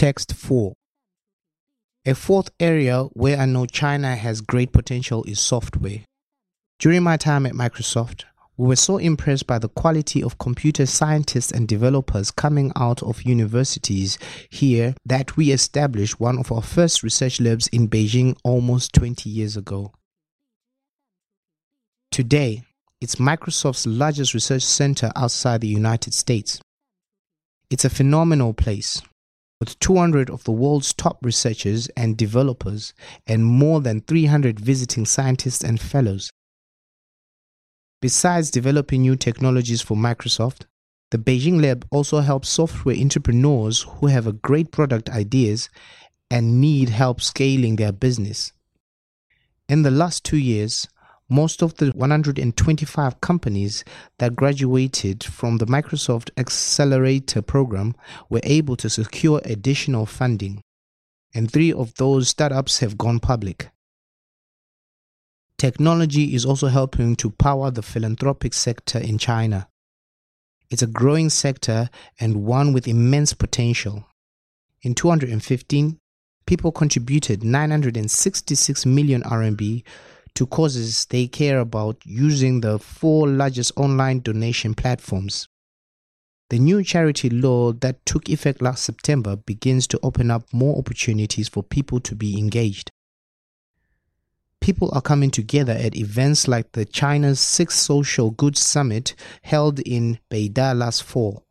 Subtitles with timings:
[0.00, 0.72] Text 4
[2.06, 6.06] A fourth area where I know China has great potential is software.
[6.78, 8.24] During my time at Microsoft,
[8.56, 13.24] we were so impressed by the quality of computer scientists and developers coming out of
[13.24, 14.18] universities
[14.48, 19.54] here that we established one of our first research labs in Beijing almost 20 years
[19.54, 19.92] ago.
[22.10, 22.62] Today,
[23.02, 26.58] it's Microsoft's largest research center outside the United States.
[27.68, 29.02] It's a phenomenal place
[29.60, 32.94] with 200 of the world's top researchers and developers
[33.26, 36.30] and more than 300 visiting scientists and fellows.
[38.00, 40.64] Besides developing new technologies for Microsoft,
[41.10, 45.68] the Beijing Lab also helps software entrepreneurs who have a great product ideas
[46.30, 48.52] and need help scaling their business.
[49.68, 50.88] In the last two years,
[51.30, 53.84] most of the 125 companies
[54.18, 57.94] that graduated from the Microsoft Accelerator program
[58.28, 60.60] were able to secure additional funding,
[61.32, 63.70] and three of those startups have gone public.
[65.56, 69.68] Technology is also helping to power the philanthropic sector in China.
[70.70, 74.06] It's a growing sector and one with immense potential.
[74.82, 75.98] In 2015,
[76.46, 79.84] people contributed 966 million RMB
[80.34, 85.48] to causes they care about using the four largest online donation platforms.
[86.48, 91.48] The new charity law that took effect last September begins to open up more opportunities
[91.48, 92.90] for people to be engaged
[94.60, 100.18] people are coming together at events like the China's Sixth Social Goods Summit held in
[100.30, 101.44] Beida last fall.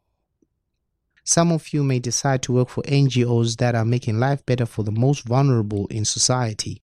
[1.25, 4.83] Some of you may decide to work for NGOs that are making life better for
[4.83, 6.81] the most vulnerable in society.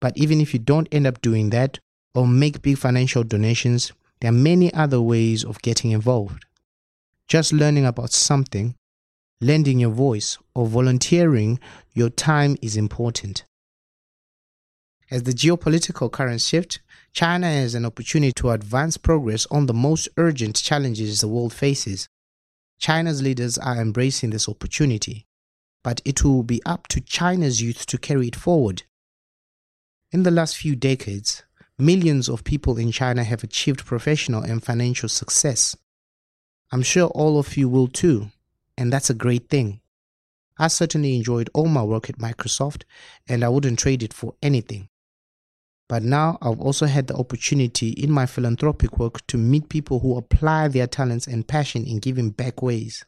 [0.00, 1.78] But even if you don't end up doing that
[2.14, 6.44] or make big financial donations, there are many other ways of getting involved.
[7.28, 8.74] Just learning about something,
[9.40, 11.58] lending your voice, or volunteering
[11.92, 13.44] your time is important.
[15.10, 16.80] As the geopolitical currents shift,
[17.12, 22.08] China has an opportunity to advance progress on the most urgent challenges the world faces.
[22.78, 25.24] China's leaders are embracing this opportunity,
[25.84, 28.82] but it will be up to China's youth to carry it forward.
[30.12, 31.42] In the last few decades,
[31.78, 35.76] millions of people in China have achieved professional and financial success.
[36.70, 38.30] I'm sure all of you will too,
[38.78, 39.80] and that's a great thing.
[40.58, 42.84] I certainly enjoyed all my work at Microsoft,
[43.28, 44.88] and I wouldn't trade it for anything.
[45.88, 50.16] But now I've also had the opportunity in my philanthropic work to meet people who
[50.16, 53.04] apply their talents and passion in giving back ways.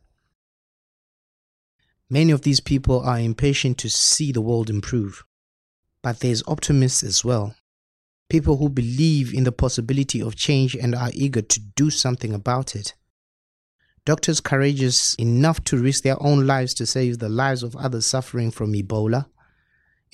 [2.10, 5.24] Many of these people are impatient to see the world improve.
[6.02, 7.54] But there's optimists as well.
[8.28, 12.76] People who believe in the possibility of change and are eager to do something about
[12.76, 12.94] it.
[14.04, 18.50] Doctors courageous enough to risk their own lives to save the lives of others suffering
[18.50, 19.26] from Ebola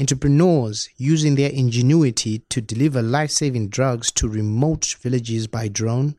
[0.00, 6.16] entrepreneurs using their ingenuity to deliver life saving drugs to remote villages by drone,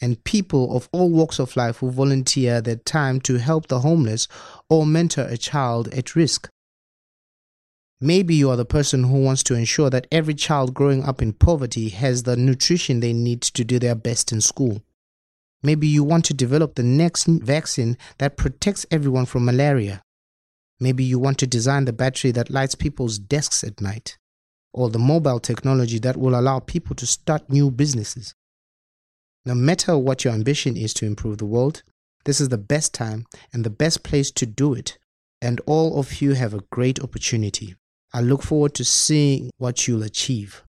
[0.00, 4.26] and people of all walks of life who volunteer their time to help the homeless
[4.68, 6.50] or mentor a child at risk.
[8.00, 11.32] Maybe you are the person who wants to ensure that every child growing up in
[11.32, 14.82] poverty has the nutrition they need to do their best in school.
[15.62, 20.02] Maybe you want to develop the next vaccine that protects everyone from malaria.
[20.78, 24.18] Maybe you want to design the battery that lights people's desks at night,
[24.74, 28.34] or the mobile technology that will allow people to start new businesses.
[29.46, 31.82] No matter what your ambition is to improve the world,
[32.26, 33.24] this is the best time
[33.54, 34.98] and the best place to do it.
[35.40, 37.74] And all of you have a great opportunity.
[38.12, 40.62] I look forward to seeing what you'll achieve.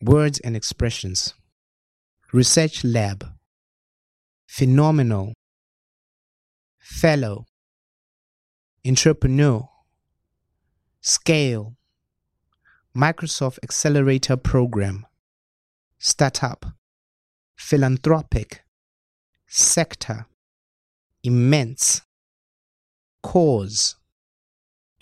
[0.00, 1.34] Words and expressions.
[2.32, 3.26] Research Lab.
[4.46, 5.32] Phenomenal.
[6.78, 7.46] Fellow.
[8.84, 9.68] Entrepreneur,
[11.00, 11.76] scale,
[12.96, 15.06] Microsoft Accelerator Program,
[16.00, 16.66] startup,
[17.54, 18.64] philanthropic,
[19.46, 20.26] sector,
[21.22, 22.02] immense,
[23.22, 23.94] cause,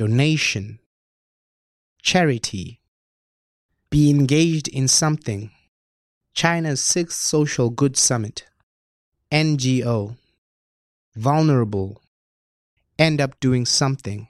[0.00, 0.78] donation,
[2.00, 2.80] charity,
[3.90, 5.50] be engaged in something,
[6.32, 8.46] China's sixth social good summit,
[9.30, 10.16] NGO,
[11.14, 12.00] vulnerable,
[12.98, 14.26] end up doing something.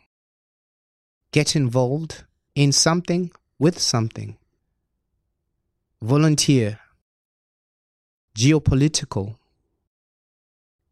[1.30, 2.24] Get involved
[2.56, 3.30] in something
[3.60, 4.36] with something.
[6.02, 6.80] Volunteer.
[8.34, 9.36] Geopolitical.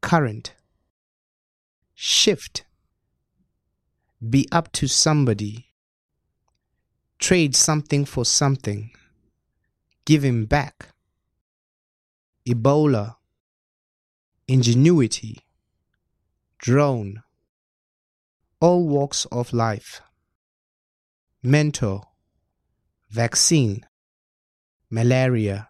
[0.03, 0.55] Current.
[1.97, 2.63] Shift.
[4.27, 5.67] Be up to somebody.
[7.19, 8.91] Trade something for something.
[10.05, 10.89] give him back.
[12.47, 13.17] Ebola.
[14.49, 15.41] Ingenuity.
[16.59, 17.23] Drone
[18.61, 20.01] all walks of life.
[21.43, 22.03] Mentor,
[23.09, 23.87] vaccine,
[24.91, 25.69] malaria,